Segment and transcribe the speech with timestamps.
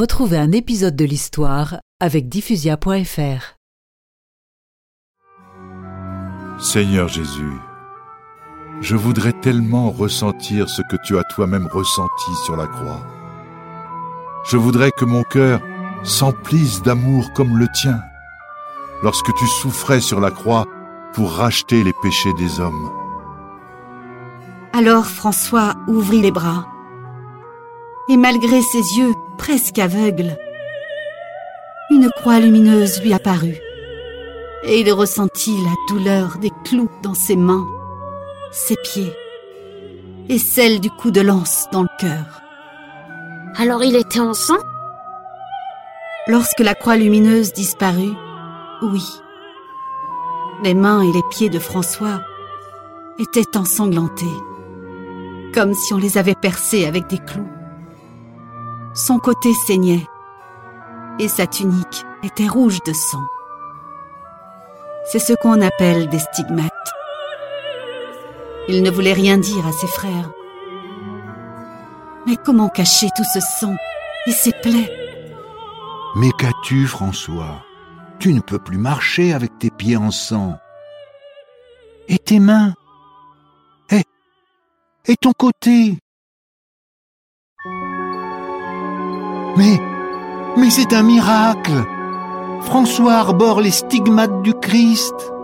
[0.00, 3.42] Retrouvez un épisode de l'histoire avec diffusia.fr.
[6.58, 7.52] Seigneur Jésus,
[8.80, 13.06] je voudrais tellement ressentir ce que tu as toi-même ressenti sur la croix.
[14.46, 15.60] Je voudrais que mon cœur
[16.02, 18.00] s'emplisse d'amour comme le tien,
[19.02, 20.64] lorsque tu souffrais sur la croix
[21.12, 22.90] pour racheter les péchés des hommes.
[24.72, 26.66] Alors François ouvrit les bras,
[28.08, 30.36] et malgré ses yeux presque aveugles,
[31.90, 33.58] une croix lumineuse lui apparut,
[34.64, 37.66] et il ressentit la douleur des clous dans ses mains,
[38.52, 39.10] ses pieds,
[40.28, 42.42] et celle du coup de lance dans le cœur.
[43.56, 44.58] Alors il était en sang?
[46.26, 48.12] Lorsque la croix lumineuse disparut,
[48.82, 49.04] oui.
[50.62, 52.20] Les mains et les pieds de François
[53.18, 54.36] étaient ensanglantés,
[55.54, 57.48] comme si on les avait percés avec des clous.
[58.92, 60.06] Son côté saignait,
[61.18, 63.24] et sa tunique était rouge de sang.
[65.10, 66.72] C'est ce qu'on appelle des stigmates.
[68.68, 70.30] Il ne voulait rien dire à ses frères.
[72.26, 73.76] Mais comment cacher tout ce sang
[74.26, 74.92] et ces plaies?
[76.16, 77.62] Mais qu'as-tu, François?
[78.18, 80.58] Tu ne peux plus marcher avec tes pieds en sang.
[82.08, 82.74] Et tes mains?
[83.90, 84.02] Et,
[85.06, 85.96] et ton côté?
[89.60, 89.78] Mais,
[90.56, 91.84] mais c'est un miracle.
[92.62, 95.34] François arbore les stigmates du Christ